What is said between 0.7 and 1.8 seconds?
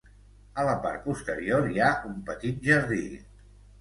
part posterior hi